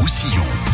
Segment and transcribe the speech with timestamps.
[0.00, 0.69] Roussillon.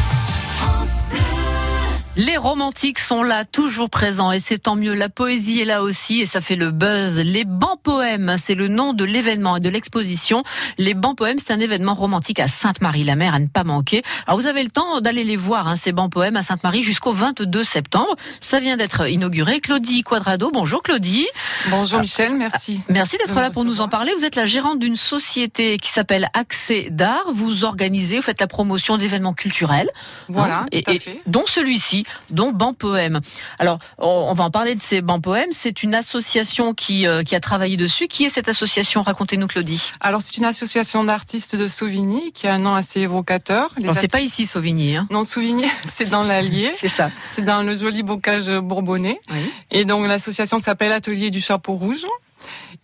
[2.19, 4.95] Les romantiques sont là, toujours présents, et c'est tant mieux.
[4.95, 7.21] La poésie est là aussi, et ça fait le buzz.
[7.21, 10.43] Les bancs poèmes, c'est le nom de l'événement et de l'exposition.
[10.79, 14.03] Les bancs poèmes, c'est un événement romantique à Sainte-Marie-la-Mer, à ne pas manquer.
[14.27, 17.13] Alors vous avez le temps d'aller les voir, hein, ces bancs poèmes à Sainte-Marie, jusqu'au
[17.13, 18.17] 22 septembre.
[18.41, 19.61] Ça vient d'être inauguré.
[19.61, 21.27] Claudie Quadrado, bonjour Claudie.
[21.69, 22.81] Bonjour Michel, merci.
[22.89, 24.13] Merci d'être là pour nous en parler.
[24.17, 27.27] Vous êtes la gérante d'une société qui s'appelle Accès d'Art.
[27.35, 29.91] Vous organisez, vous faites la promotion d'événements culturels.
[30.31, 31.21] Voilà, hein, et, tout à et fait.
[31.27, 33.21] dont celui-ci dont Ban Poème.
[33.59, 35.51] Alors, on va en parler de ces Ban Poèmes.
[35.53, 38.09] C'est une association qui, euh, qui a travaillé dessus.
[38.09, 39.03] Qui est cette association?
[39.03, 39.91] Racontez-nous, Claudie.
[40.01, 43.71] Alors c'est une association d'artistes de Sauvigny qui a un nom assez évocateur.
[43.77, 44.97] Les Non, c'est pas ici, Sauvigny.
[44.97, 45.07] Hein.
[45.11, 47.11] Non, Sauvigny, c'est dans l'Allier, C'est ça.
[47.35, 49.21] c'est dans le joli bocage bourbonnais.
[49.31, 49.51] Oui.
[49.71, 52.05] Et donc l'association s'appelle Atelier du Chapeau Rouge.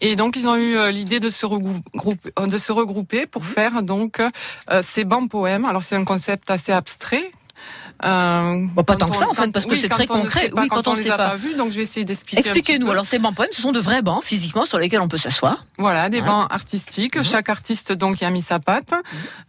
[0.01, 3.83] Et donc ils ont eu euh, l'idée de se regrouper, de se regrouper pour faire
[3.83, 5.65] donc euh, ces bancs poèmes.
[5.65, 7.31] Alors c'est un concept assez abstrait.
[8.05, 10.17] Euh, Bon, pas quand tant que ça, en fait, parce que oui, c'est très on
[10.17, 10.49] ne concret.
[10.49, 11.17] pas, Oui, quand on les sait pas.
[11.31, 12.41] pas vus, donc je vais essayer d'expliquer.
[12.41, 12.91] Expliquez-nous.
[12.91, 15.67] Alors, ces bancs poèmes, ce sont de vrais bancs, physiquement, sur lesquels on peut s'asseoir.
[15.79, 16.27] Voilà, des Ouais.
[16.27, 17.17] bancs artistiques.
[17.17, 17.25] Mhm.
[17.25, 18.93] Chaque artiste donc y a mis sa patte.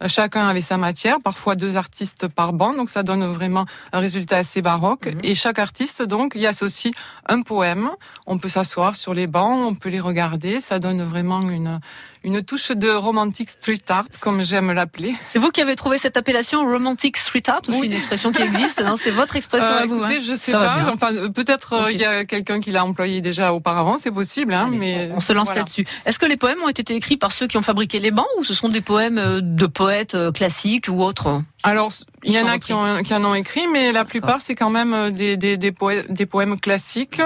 [0.02, 1.16] Euh, Chacun avait sa matière.
[1.22, 5.06] Parfois deux artistes par banc, donc ça donne vraiment un résultat assez baroque.
[5.06, 5.20] Mhm.
[5.24, 6.94] Et chaque artiste donc y associe
[7.28, 7.90] un poème.
[8.26, 10.60] On peut s'asseoir sur les bancs, on peut les regarder.
[10.60, 11.80] Ça donne vraiment une
[12.24, 15.14] une touche de romantic street art, comme j'aime l'appeler.
[15.20, 17.86] C'est vous qui avez trouvé cette appellation romantic street art, ou c'est Oui.
[17.88, 19.96] une expression qui existe non C'est votre expression Euh, à vous.
[19.98, 20.92] écoutez, hein je sais Ça pas.
[20.92, 21.90] Enfin, euh, peut-être euh, Ok.
[21.92, 24.54] il y a quelqu'un qui l'a employé déjà auparavant, c'est possible.
[24.54, 25.60] Hein, Allez, mais on se lance voilà.
[25.60, 25.86] là-dessus.
[26.06, 28.44] Est-ce que les poèmes ont été écrits par ceux qui ont fabriqué les bancs ou
[28.44, 31.42] ce sont des poèmes de poètes classiques ou autres?
[31.62, 31.92] Alors,
[32.24, 34.70] il y en a qui, ont, qui en ont écrit, mais la plupart, c'est quand
[34.70, 37.20] même euh, des, des, des, poèmes, des poèmes classiques.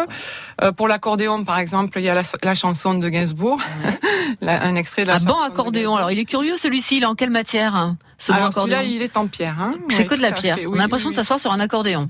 [0.62, 3.60] Euh, pour l'accordéon, par exemple, il y a la, la chanson de Gainsbourg,
[4.40, 5.96] la- un extrait de la Un chanson de accordéon.
[5.96, 6.96] Alors, il est curieux celui-ci.
[6.98, 9.56] Il est en quelle matière hein, Ce Alors accordéon celui-là, il est en pierre.
[9.60, 10.56] Hein C'est Oui, que de la pierre.
[10.56, 10.66] fait.
[10.66, 12.08] On a l'impression oui, de s'asseoir sur un accordéon.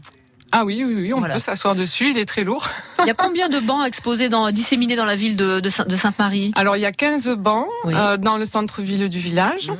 [0.51, 1.35] Ah oui, oui, oui, on Voilà.
[1.35, 2.69] peut s'asseoir dessus, il est très lourd.
[3.01, 5.97] Il y a combien de bancs exposés dans, disséminés dans la ville de, de de
[5.97, 6.53] Sainte-Marie?
[6.57, 7.93] Alors, il y a 15 bancs Oui.
[7.97, 9.69] euh, dans le centre-ville du village.
[9.69, 9.77] Mhm.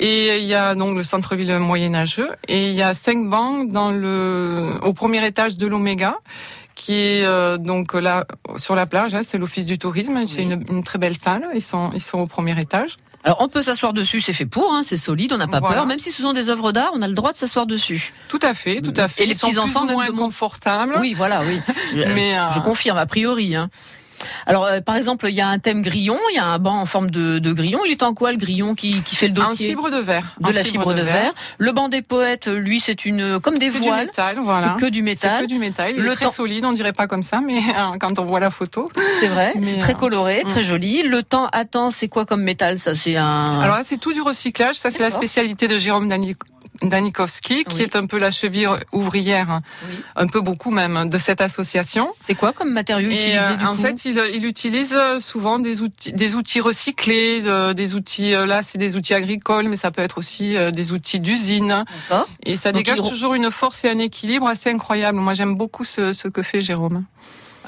[0.00, 2.30] Et il y a donc le centre-ville moyenâgeux.
[2.48, 6.16] Et il y a 5 bancs dans le, au premier étage de l'Oméga
[6.74, 8.26] qui est euh, donc là
[8.58, 10.42] sur la plage, hein, c'est l'office du tourisme, c'est Oui.
[10.42, 12.98] une, une très belle salle, ils sont ils sont au premier étage.
[13.26, 15.78] Alors, on peut s'asseoir dessus, c'est fait pour, hein, c'est solide, on n'a pas Voilà.
[15.78, 15.86] peur.
[15.86, 18.12] Même si ce sont des œuvres d'art, on a le droit de s'asseoir dessus.
[18.28, 19.24] Tout à fait, tout à fait.
[19.24, 20.96] Et les Ils sont petits-enfants, plus ou même moins confortables.
[21.00, 21.60] Oui, voilà, oui.
[22.14, 23.56] Mais, euh, Je confirme, a priori.
[23.56, 23.68] Hein.
[24.46, 26.78] Alors, euh, par exemple, il y a un thème grillon, il y a un banc
[26.80, 27.80] en forme de, de grillon.
[27.86, 30.36] Il est en quoi le grillon qui, qui fait le En dossier fibre de verre.
[30.40, 31.32] de En la fibre de verre.
[31.58, 34.06] Le banc des poètes, lui, c'est une comme des C'est du voiles.
[34.06, 34.74] métal, voilà.
[34.78, 35.42] C'est que du C'est métal.
[35.42, 35.92] que du métal.
[35.96, 38.24] Il Le est très temps- solide, on dirait pas comme ça, mais euh, quand on
[38.24, 38.88] voit la photo.
[39.20, 39.52] C'est vrai.
[39.62, 40.48] C'est très euh, coloré, mm.
[40.48, 41.02] très joli.
[41.02, 42.78] Le temps attend, c'est quoi comme métal?
[42.78, 43.60] Ça, c'est un.
[43.60, 44.74] Alors là, c'est tout du recyclage.
[44.76, 46.36] Ça, c'est la spécialité de Jérôme Dani-
[46.82, 47.82] Danikowski, qui Oui.
[47.82, 49.96] est un peu la cheville ouvrière, Oui.
[50.16, 52.08] un peu beaucoup même, de cette association.
[52.20, 55.58] C'est quoi comme matériau utilisé euh, du en coup fait, il, il utilise euh, souvent
[55.58, 58.34] des outils, des outils recyclés, de- des outils.
[58.34, 61.84] euh, Là, c'est des outils agricoles, mais ça peut être aussi des outils d'usine.
[62.44, 65.18] Et ça Donc, dégage il toujours une force et un équilibre assez incroyable.
[65.18, 67.04] Moi, j'aime beaucoup ce, ce que fait Jérôme.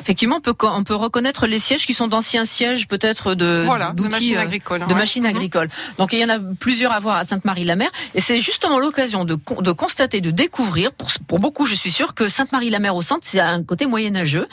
[0.01, 3.91] Effectivement, on peut, on peut reconnaître les sièges qui sont d'anciens sièges, peut-être de voilà,
[3.91, 4.11] de d'outils.
[4.11, 4.81] machines euh, agricoles.
[4.81, 4.95] de ouais.
[4.95, 5.31] machines Mhm.
[5.37, 5.69] agricoles.
[5.99, 9.37] Donc il y en a plusieurs à voir à Sainte-Marie-la-Mer et c'est justement l'occasion de,
[9.61, 13.41] de constater, de découvrir, pour, pour beaucoup je suis sûr que Sainte-Marie-la-Mer au centre c'est
[13.41, 14.47] un côté moyenâgeux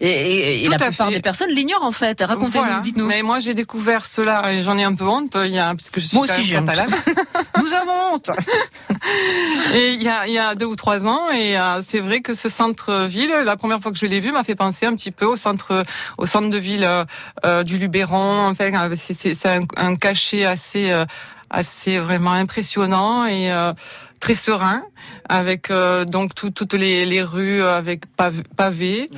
[0.00, 1.14] et, et- et Tout la plupart fait.
[1.14, 2.20] des personnes l'ignorent en fait.
[2.22, 2.80] Racontez-nous, Voilà.
[2.80, 3.06] dites-nous.
[3.06, 6.00] Mais moi, j'ai découvert cela et j'en ai un peu honte, il y a, puisque
[6.00, 6.66] je suis Moi aussi, même j'ai honte.
[6.66, 6.90] catalane.
[7.60, 8.30] Nous avons honte.
[9.74, 12.20] Et il y a, il y a deux ou trois ans, et euh, c'est vrai
[12.20, 15.10] que ce centre-ville, la première fois que je l'ai vu, m'a fait penser un petit
[15.10, 15.84] peu au centre,
[16.18, 17.04] au centre de ville euh,
[17.44, 18.46] euh, du Luberon.
[18.48, 19.34] Enfin, c'est-
[19.76, 21.04] un cachet assez, euh,
[21.50, 23.72] assez vraiment impressionnant et euh,
[24.18, 24.82] très serein,
[25.28, 29.10] avec euh, donc tout- toutes les, les rues avec pav- pavés.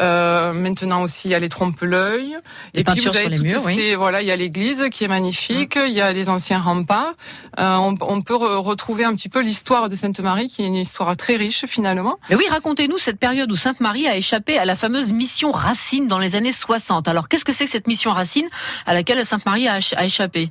[0.00, 2.36] Euh, maintenant aussi, il y a les trompe-l'œil.
[2.72, 3.36] Et puis vous avez les
[3.66, 3.74] oui.
[3.74, 7.14] ces, voilà, il y a l'église qui est magnifique, il y a les anciens remparts.
[7.58, 10.76] Euh, on, on peut re- retrouver un petit peu l'histoire de Sainte-Marie, qui est une
[10.76, 12.18] histoire très riche finalement.
[12.30, 16.18] Mais oui, racontez-nous cette période où Sainte-Marie a échappé à la fameuse mission Racine dans
[16.18, 17.08] les années 60.
[17.08, 18.46] Alors qu'est-ce que c'est que cette mission Racine
[18.86, 20.48] à laquelle Sainte-Marie a, a échappé?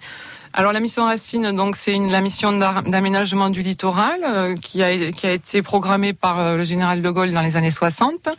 [0.56, 5.26] Alors la mission Racine, donc c'est la mission d'aménagement du littoral euh, qui a qui
[5.26, 8.30] a été programmée par euh, le général de Gaulle dans les années 60.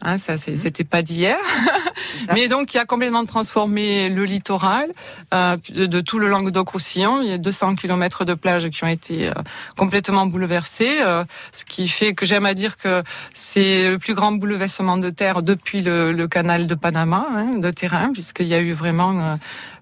[0.00, 1.36] Hein, ça, c'est- c'était pas d'hier,
[2.32, 4.92] mais donc qui a complètement transformé le littoral
[5.34, 7.20] euh, de, tout le Languedoc-Roussillon.
[7.22, 9.32] Il y a 200 kilomètres de plages qui ont été euh,
[9.76, 13.02] complètement bouleversés, euh, ce qui fait que j'aime à dire que
[13.34, 17.70] c'est le plus grand bouleversement de terre depuis le, le canal de Panama, hein, de
[17.72, 19.34] terrain, puisqu'il y a eu vraiment, euh,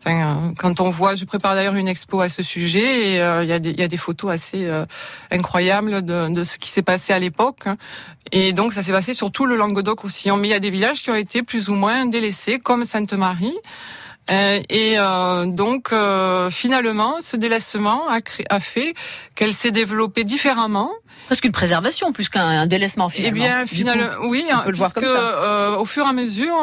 [0.07, 3.83] Enfin, quand on voit, je prépare d'ailleurs une expo à ce sujet et il y,
[3.83, 4.71] a des, photos assez
[5.33, 7.65] incroyables de, de ce qui s'est passé à l'époque.
[8.33, 10.37] Et donc ça s'est passé sur tout le Languedoc-Roussillon.
[10.37, 13.57] Mais il y a des villages qui ont été plus ou moins délaissés, comme Sainte-Marie.
[14.31, 18.19] Euh, et euh, donc euh, finalement, ce délaissement a,
[18.51, 18.95] a fait
[19.35, 20.91] qu'elle s'est développée différemment.
[21.27, 23.37] Presque une préservation plus qu'un délaissement finalement.
[23.37, 25.79] Eh bien, finalement, oui, on peut le voir comme ça.
[25.79, 26.57] au fur et à mesure,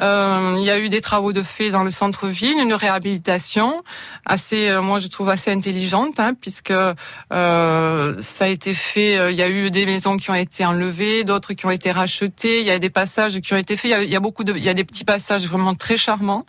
[0.00, 3.82] il y a eu des travaux de fait dans le centre-ville, une réhabilitation
[4.26, 6.94] assez, moi je trouve assez intelligente, hein, puisque ça
[7.30, 9.32] a été fait.
[9.32, 12.60] Il y a eu des maisons qui ont été enlevées, d'autres qui ont été rachetées.
[12.60, 13.90] Il y a des passages qui ont été faits.
[13.90, 15.74] Il y a, il y a beaucoup de, il y a des petits passages vraiment
[15.74, 16.46] très charmants.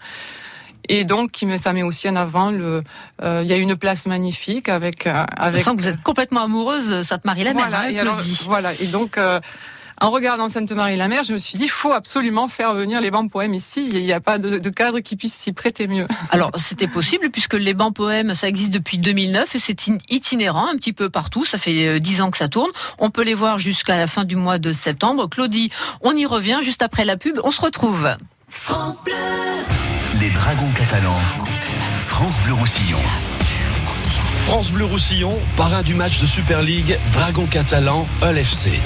[0.89, 2.83] Et donc, ça met aussi en avant le.
[3.21, 5.07] Euh, il y a une place magnifique avec.
[5.07, 5.59] Euh, avec...
[5.59, 7.67] Je sens que vous êtes complètement amoureuse de Sainte-Marie-la-Mer.
[7.67, 8.73] Voilà, hein, et alors, voilà.
[8.79, 9.17] Et donc.
[9.17, 9.39] Euh,
[10.01, 13.53] en regardant Sainte-Marie-la-Mer, je me suis dit, il faut absolument faire venir les bancs poèmes
[13.53, 13.89] ici.
[13.93, 16.05] Il n'y a pas de, de cadre qui puisse s'y prêter mieux.
[16.31, 20.75] Alors, c'était possible puisque les bancs poèmes, ça existe depuis 2009 et c'est itinérant un
[20.75, 21.45] petit peu partout.
[21.45, 22.71] Ça fait dix ans que ça tourne.
[22.99, 25.29] On peut les voir jusqu'à la fin du mois de septembre.
[25.29, 25.71] Claudie,
[26.01, 27.39] on y revient juste après la pub.
[27.45, 28.17] On se retrouve.
[28.49, 29.13] France Bleu.
[30.29, 31.19] Dragons catalans.
[32.07, 32.99] France Bleu Roussillon.
[34.41, 38.79] France Bleu Roussillon, parrain du match de Super League Dragons catalans LFC.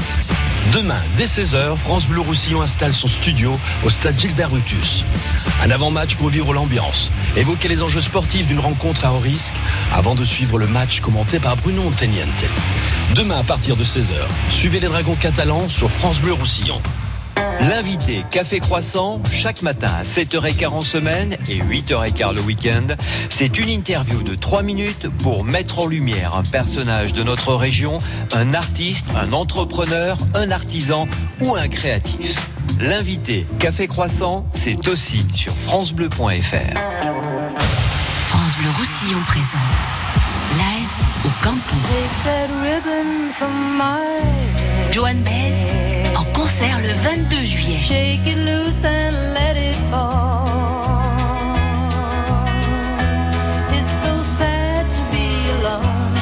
[0.73, 5.03] Demain, dès 16h, France Bleu Roussillon installe son studio au stade Gilbert Brutus.
[5.63, 9.55] Un avant-match pour vivre l'ambiance, évoquer les enjeux sportifs d'une rencontre à haut risque,
[9.93, 12.45] avant de suivre le match commenté par Bruno Monteniente.
[13.15, 16.81] Demain, à partir de 16h, suivez les Dragons catalans sur France Bleu Roussillon.
[17.61, 22.87] L'invité Café Croissant, chaque matin à 7h15 en semaine et 8h15 le week-end,
[23.29, 27.99] c'est une interview de 3 minutes pour mettre en lumière un personnage de notre région,
[28.33, 31.07] un artiste, un entrepreneur, un artisan
[31.41, 32.35] ou un créatif.
[32.79, 36.79] L'invité Café Croissant, c'est aussi sur francebleu.fr.
[38.21, 39.59] France Bleu Roussillon présente
[40.53, 40.89] Live
[41.25, 41.75] au Campo.
[44.91, 45.88] Joanne Bez
[46.39, 47.79] concert le 22 juillet.
[47.79, 50.45] Shake it loose and let it fall.
[53.77, 55.27] It's so sad to be
[55.57, 56.15] alone.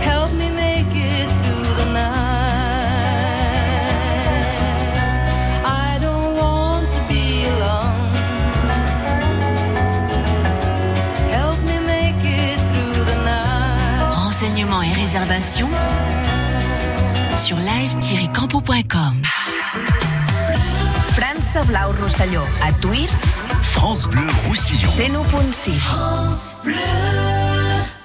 [0.00, 3.02] Help me make it through the night.
[5.66, 8.10] I don't want to be alone.
[11.30, 14.14] Help me make it through the night.
[14.24, 15.68] Renseignements et réservations
[17.42, 19.22] sur live-campo.com.
[21.12, 22.42] France Blau Rosselló.
[22.62, 23.12] A Twitter.
[23.62, 24.88] France Bleu Roussillon.
[24.88, 25.80] 101.6.
[25.80, 27.41] France Bleu.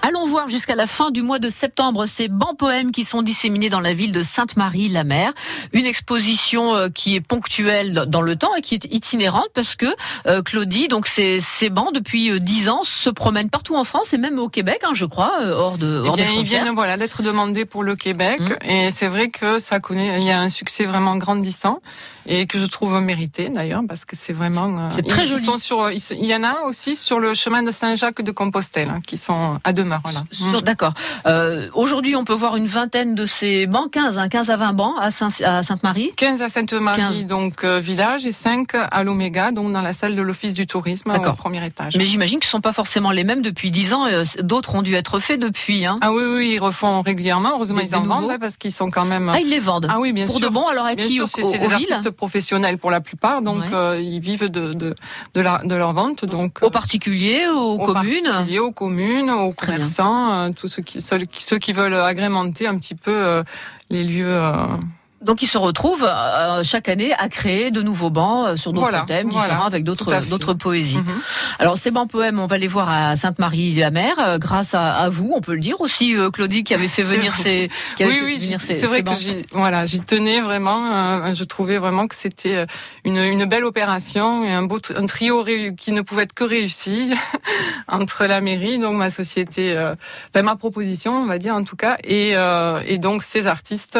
[0.07, 3.69] Allons voir jusqu'à la fin du mois de septembre ces bancs poèmes qui sont disséminés
[3.69, 5.33] dans la ville de Sainte-Marie-la-Mer.
[5.73, 9.87] Une exposition euh, qui est ponctuelle dans le temps et qui est itinérante parce que
[10.25, 14.13] euh, Claudie, donc ces, ces bancs depuis euh, dix ans se promènent partout en France
[14.13, 16.95] et même au Québec, hein, je crois, hors de hors eh bien, Ils viennent voilà
[16.95, 18.69] d'être demandés pour le Québec mmh.
[18.69, 21.81] et c'est vrai que ça connaît, il y a un succès vraiment grandissant
[22.27, 25.43] et que je trouve mérité d'ailleurs parce que c'est vraiment c'est très joli.
[25.43, 29.01] Sont sur, il y en a aussi sur le chemin de Saint-Jacques de Compostelle hein,
[29.05, 29.96] qui sont à demeure.
[30.03, 30.23] Voilà.
[30.39, 30.61] Mmh.
[30.61, 30.93] D'accord.
[31.25, 34.73] Euh, Aujourd'hui, on peut voir une vingtaine de ces bancs, 15, hein, 15 à 20
[34.73, 36.11] bancs à, Saint à Sainte-Marie.
[36.15, 40.21] 15 à Sainte-Marie, donc euh, village, et 5 à l'Oméga, donc dans la salle de
[40.21, 41.95] l'Office du tourisme au premier étage.
[41.97, 44.05] Mais j'imagine qu'ils ne sont pas forcément les mêmes depuis 10 ans.
[44.07, 45.85] Euh, d'autres ont dû être faits depuis.
[45.85, 45.97] Hein.
[46.01, 47.51] Ah oui, oui, ils refont régulièrement.
[47.55, 49.31] Heureusement, ils en vendent parce qu'ils sont quand même.
[49.33, 49.87] Ah, ils les vendent.
[49.89, 50.47] Ah oui, bien pour sûr.
[50.47, 50.67] de bon.
[50.67, 54.49] Alors à bien qui C'est des artistes professionnels pour la plupart, donc euh, ils vivent
[54.49, 54.95] de de
[55.33, 56.25] de, la, de leur vente.
[56.25, 59.86] Donc aux particuliers, aux, aux communes, particuliers, aux communes, aux commerçants,
[60.55, 63.43] tous ceux qui veulent agrémenter un petit peu euh,
[63.89, 64.41] les lieux.
[65.21, 69.05] Euh, donc ils se retrouvent euh, chaque année à créer de nouveaux bancs sur d'autres
[69.05, 70.97] thèmes différents avec d'autres d'autres poésies.
[70.97, 71.21] Mhm.
[71.59, 75.53] Alors ces bancs poèmes, on va les voir à Sainte-Marie-la-Mer grâce à, vous, on peut
[75.53, 79.15] le dire aussi Claudie qui avait fait venir ces qui oui oui c'est vrai que
[79.15, 82.65] j'y voilà j'y tenais vraiment je trouvais vraiment que c'était
[83.03, 85.45] une, une belle opération et un beau un trio
[85.77, 87.11] qui ne pouvait être que réussi
[87.87, 91.97] entre la mairie donc ma société enfin ma proposition on va dire en tout cas
[92.03, 92.35] et
[92.85, 93.97] et donc ces artistes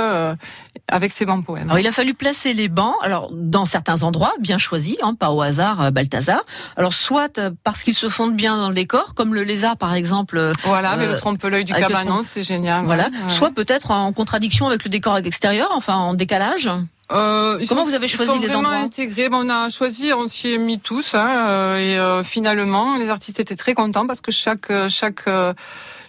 [0.88, 1.70] avec ses bancs poèmes.
[1.70, 5.32] Alors, il a fallu placer les bancs, alors dans certains endroits bien choisis, hein, pas
[5.32, 6.44] au hasard, euh, Balthazar.
[6.76, 9.94] Alors soit euh, parce qu'ils se fondent bien dans le décor, comme le lézard par
[9.94, 10.38] exemple.
[10.38, 12.86] Euh, voilà, mais le trompe-l'œil du cabanon, c'est génial.
[12.86, 13.10] Voilà.
[13.28, 16.70] Soit peut-être en contradiction avec le décor extérieur, enfin en décalage.
[17.14, 19.30] Euh, Comment vous avez choisi les endroits intégrés.
[19.32, 23.74] on a choisi, on s'y est mis tous, hein, et finalement, les artistes étaient très
[23.74, 25.26] contents parce que chaque chaque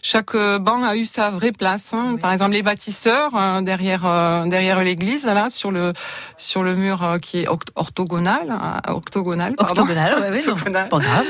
[0.02, 1.92] chaque banc a eu sa vraie place.
[1.94, 2.16] Hein.
[2.20, 4.02] Par exemple, les bâtisseurs derrière
[4.46, 5.92] derrière l'église, là, sur le
[6.36, 9.82] sur le mur qui est orthogonal, octogonal, pardon.
[9.82, 11.24] Octogonal, ouais, pas grave.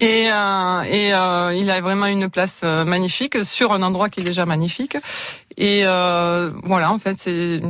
[0.00, 4.20] Et, euh, et euh, il a vraiment une place euh, magnifique sur un endroit qui
[4.20, 4.96] est déjà magnifique.
[5.56, 7.62] Et euh, voilà, en fait, c'est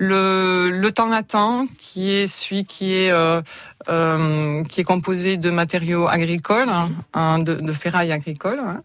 [0.00, 3.42] le, le temps latin qui est celui qui est euh,
[3.90, 6.70] euh, qui est composé de matériaux agricoles,
[7.12, 8.60] hein, de, de, ferraille agricole.
[8.60, 8.80] Hein.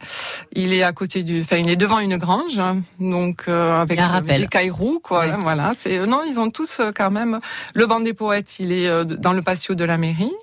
[0.52, 2.62] Il est à côté du, enfin, il est devant une grange,
[3.00, 5.26] donc euh, avec des cailloux, quoi.
[5.38, 7.40] Voilà, c'est non, ils ont tous quand même.
[7.74, 10.34] Le banc des poètes, il est dans le patio de la mairie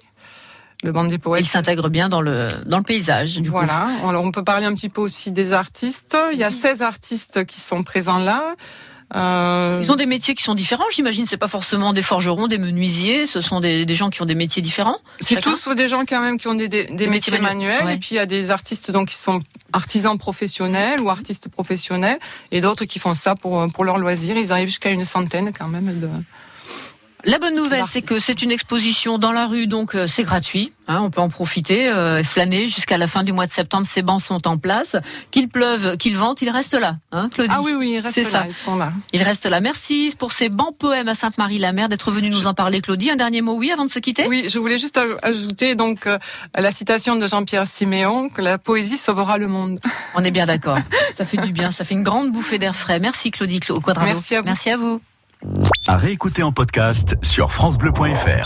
[0.85, 1.43] le banc des poètes.
[1.43, 3.41] Il s'intègre bien dans le dans le paysage.
[3.41, 3.87] Du voilà.
[4.05, 6.17] Alors on peut parler un petit peu aussi des artistes.
[6.33, 8.57] Il y a 16 artistes qui sont présents là.
[9.15, 9.81] Euh...
[9.83, 11.27] Ils ont des métiers qui sont différents, j'imagine.
[11.27, 13.27] C'est pas forcément des forgerons, des menuisiers.
[13.27, 14.99] Ce sont des, des gens qui ont des métiers différents.
[15.21, 17.89] C'est tous des gens quand même qui ont des, des, des métiers, manuels.
[17.91, 19.43] Et puis il y a des artistes donc qui sont
[19.73, 22.19] artisans professionnels ou artistes professionnels,
[22.51, 24.37] et d'autres qui font ça pour pour leur loisir.
[24.37, 26.09] Ils arrivent jusqu'à une centaine quand même de
[27.25, 30.73] la bonne nouvelle, c'est que c'est une exposition dans la rue, donc euh, c'est gratuit.
[30.89, 33.87] Hein, on peut en profiter euh, flâner jusqu'à la fin du mois de septembre.
[33.87, 34.97] Ces bancs sont en place.
[35.31, 37.51] Qu'il pleuve, qu'il vente, ils restent là, hein, Claudie.
[37.53, 38.25] Ah oui, oui, ils restent là.
[38.25, 38.45] Ça.
[38.49, 38.93] Ils sont là.
[39.13, 39.61] Ils restent là.
[39.61, 43.11] Merci pour ces bancs poèmes à Sainte-Marie-la-Mer d'être venu nous en parler, Claudie.
[43.11, 44.27] Un dernier mot, oui, avant de se quitter?
[44.27, 46.19] Oui, je voulais juste ajouter donc euh,
[46.57, 49.79] la citation de Jean-Pierre Siméon que la poésie sauvera le monde.
[50.17, 50.79] On est bien d'accord.
[51.15, 51.71] ça fait du bien.
[51.71, 52.99] Ça fait une grande bouffée d'air frais.
[52.99, 54.13] Merci, Claudie Quadrado.
[54.13, 54.47] Merci à vous.
[54.47, 55.01] Merci à vous.
[55.87, 58.41] À réécouter en podcast sur FranceBleu.fr.